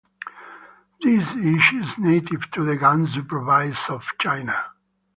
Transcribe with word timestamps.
This 1.03 1.31
dish 1.35 1.73
is 1.75 1.99
native 1.99 2.49
to 2.53 2.65
the 2.65 2.75
Gansu 2.75 3.27
province 3.27 3.87
of 3.87 4.09
China. 4.19 4.71